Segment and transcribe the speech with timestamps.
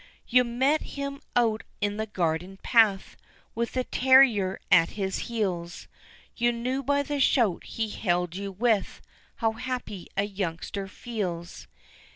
[0.27, 3.15] You met him out in the garden path,
[3.53, 5.87] With the terrier at his heels,
[6.35, 9.03] You knew by the shout he hailed you with
[9.35, 11.67] How happy a youngster feels.